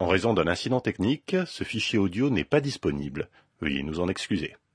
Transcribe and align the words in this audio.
En 0.00 0.06
raison 0.06 0.32
d'un 0.32 0.46
incident 0.46 0.80
technique, 0.80 1.36
ce 1.44 1.62
fichier 1.62 1.98
audio 1.98 2.30
n'est 2.30 2.42
pas 2.42 2.62
disponible. 2.62 3.28
Veuillez 3.60 3.82
nous 3.82 4.00
en 4.00 4.08
excuser. 4.08 4.56